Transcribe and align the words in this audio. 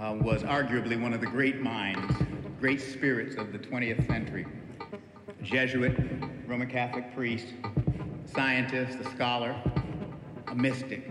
uh, 0.00 0.16
was 0.20 0.42
arguably 0.42 1.00
one 1.00 1.12
of 1.12 1.20
the 1.20 1.26
great 1.26 1.60
minds, 1.60 2.14
great 2.60 2.80
spirits 2.80 3.36
of 3.36 3.52
the 3.52 3.58
20th 3.58 4.06
century. 4.06 4.46
A 5.28 5.42
Jesuit, 5.42 5.98
Roman 6.46 6.68
Catholic 6.68 7.14
priest, 7.14 7.48
scientist, 8.24 8.98
a 9.00 9.10
scholar, 9.10 9.60
a 10.46 10.54
mystic. 10.54 11.08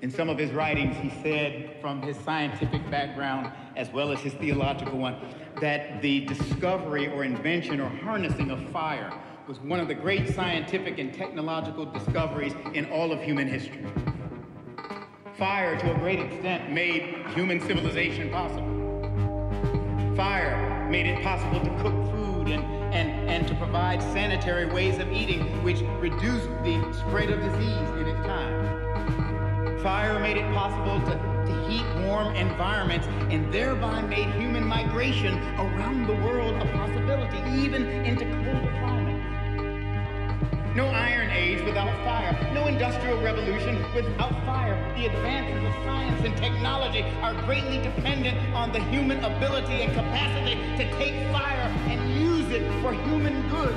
In 0.00 0.10
some 0.10 0.28
of 0.28 0.38
his 0.38 0.52
writings, 0.52 0.96
he 0.96 1.10
said, 1.22 1.76
from 1.80 2.00
his 2.02 2.16
scientific 2.18 2.88
background 2.90 3.52
as 3.76 3.90
well 3.92 4.10
as 4.10 4.20
his 4.20 4.32
theological 4.34 4.98
one, 4.98 5.16
that 5.60 6.00
the 6.00 6.24
discovery 6.26 7.08
or 7.08 7.24
invention 7.24 7.80
or 7.80 7.88
harnessing 7.88 8.50
of 8.50 8.60
fire 8.70 9.12
was 9.46 9.60
one 9.60 9.80
of 9.80 9.88
the 9.88 9.94
great 9.94 10.28
scientific 10.34 10.98
and 10.98 11.12
technological 11.12 11.84
discoveries 11.84 12.54
in 12.74 12.86
all 12.86 13.12
of 13.12 13.22
human 13.22 13.48
history. 13.48 13.84
Fire, 15.38 15.78
to 15.78 15.94
a 15.94 15.98
great 16.00 16.18
extent, 16.18 16.72
made 16.72 17.14
human 17.32 17.60
civilization 17.60 18.28
possible. 18.28 18.66
Fire 20.16 20.88
made 20.90 21.06
it 21.06 21.22
possible 21.22 21.60
to 21.60 21.70
cook 21.80 21.94
food 22.10 22.48
and, 22.48 22.64
and, 22.92 23.30
and 23.30 23.46
to 23.46 23.54
provide 23.54 24.02
sanitary 24.02 24.66
ways 24.66 24.98
of 24.98 25.12
eating, 25.12 25.62
which 25.62 25.80
reduced 26.00 26.48
the 26.64 26.92
spread 26.92 27.30
of 27.30 27.40
disease 27.40 27.88
in 28.00 28.08
its 28.08 28.26
time. 28.26 29.78
Fire 29.80 30.18
made 30.18 30.38
it 30.38 30.54
possible 30.54 30.98
to, 31.06 31.12
to 31.46 31.68
heat 31.70 31.86
warm 32.04 32.34
environments 32.34 33.06
and 33.30 33.54
thereby 33.54 34.02
made 34.02 34.28
human 34.34 34.64
migration 34.64 35.38
around 35.54 36.08
the 36.08 36.14
world 36.14 36.60
a 36.60 36.66
possibility, 36.72 37.38
even 37.60 37.86
into 38.04 38.24
colder 38.24 38.72
climates. 38.80 39.24
No 40.74 40.86
Age 41.30 41.62
without 41.64 41.92
fire. 42.04 42.32
No 42.54 42.66
Industrial 42.66 43.20
Revolution 43.20 43.84
without 43.94 44.32
fire. 44.44 44.74
The 44.96 45.06
advances 45.06 45.64
of 45.64 45.72
science 45.84 46.24
and 46.24 46.36
technology 46.36 47.02
are 47.22 47.34
greatly 47.44 47.78
dependent 47.78 48.36
on 48.54 48.72
the 48.72 48.80
human 48.84 49.22
ability 49.22 49.82
and 49.82 49.92
capacity 49.92 50.54
to 50.76 50.96
take 50.96 51.14
fire 51.30 51.70
and 51.88 52.14
use 52.14 52.50
it 52.50 52.62
for 52.82 52.92
human 52.92 53.48
good. 53.48 53.74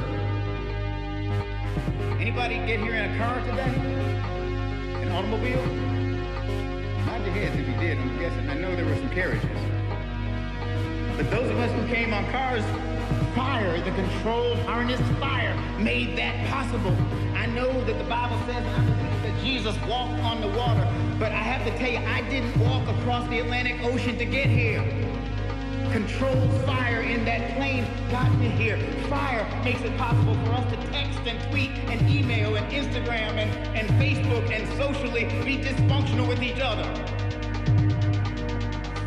Anybody 2.21 2.55
get 2.67 2.79
here 2.79 2.95
in 2.95 3.13
a 3.13 3.17
car 3.17 3.39
today? 3.41 3.73
An 5.01 5.11
automobile? 5.11 5.65
Nod 7.05 7.25
your 7.25 7.33
heads 7.33 7.59
if 7.59 7.67
you 7.67 7.75
did. 7.75 7.97
I'm 7.97 8.19
guessing. 8.19 8.49
I 8.49 8.53
know 8.55 8.75
there 8.75 8.85
were 8.85 8.95
some 8.95 9.09
carriages. 9.09 9.49
But 11.17 11.29
those 11.29 11.51
of 11.51 11.57
us 11.59 11.71
who 11.71 11.87
came 11.93 12.13
on 12.13 12.29
cars 12.31 12.63
fire, 13.35 13.79
the 13.81 13.91
controlled 13.91 14.59
harnessed 14.59 15.03
fire, 15.19 15.55
made 15.79 16.17
that 16.17 16.47
possible. 16.49 16.95
I 17.51 17.53
know 17.53 17.83
that 17.83 17.97
the 17.97 18.05
Bible 18.05 18.37
says, 18.47 18.65
I 18.65 19.27
that 19.27 19.43
Jesus 19.43 19.75
walked 19.81 20.17
on 20.21 20.39
the 20.39 20.47
water, 20.57 20.87
but 21.19 21.33
I 21.33 21.43
have 21.43 21.65
to 21.65 21.77
tell 21.77 21.91
you, 21.91 21.97
I 21.97 22.21
didn't 22.29 22.57
walk 22.61 22.87
across 22.87 23.27
the 23.27 23.39
Atlantic 23.39 23.83
Ocean 23.83 24.17
to 24.19 24.23
get 24.23 24.47
here. 24.47 24.79
Controlled 25.91 26.49
fire 26.65 27.01
in 27.01 27.25
that 27.25 27.57
plane 27.57 27.85
got 28.09 28.33
me 28.37 28.47
here. 28.47 28.77
Fire 29.09 29.45
makes 29.65 29.81
it 29.81 29.97
possible 29.97 30.33
for 30.45 30.51
us 30.53 30.71
to 30.71 30.77
text 30.93 31.19
and 31.27 31.51
tweet 31.51 31.71
and 31.91 32.09
email 32.09 32.55
and 32.55 32.65
Instagram 32.71 33.35
and, 33.35 33.51
and 33.75 33.89
Facebook 34.01 34.49
and 34.49 34.65
socially 34.77 35.25
be 35.43 35.61
dysfunctional 35.61 36.29
with 36.29 36.41
each 36.41 36.61
other. 36.61 36.85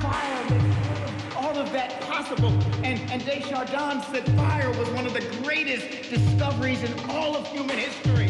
Fire 0.00 0.50
makes 0.50 1.34
all 1.34 1.56
of 1.58 1.72
that 1.72 1.98
possible. 2.02 2.50
And, 2.84 3.00
and 3.10 3.24
de 3.24 3.40
Chardin 3.40 4.02
said 4.12 4.26
fire 4.36 4.68
was 4.78 4.88
one 4.90 5.06
of 5.06 5.14
the 5.14 5.24
greatest 5.42 6.10
discoveries 6.10 6.82
in 6.82 6.92
all 7.08 7.36
of 7.36 7.46
human 7.48 7.78
history. 7.78 8.23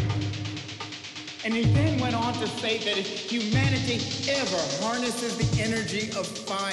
And 1.44 1.52
he 1.52 1.64
then 1.64 2.00
went 2.00 2.14
on 2.14 2.32
to 2.34 2.46
say 2.46 2.78
that 2.78 2.96
if 2.96 3.30
humanity 3.30 4.00
ever 4.30 4.56
harnesses 4.82 5.36
the 5.36 5.62
energy 5.62 6.08
of 6.18 6.26
fire 6.26 6.63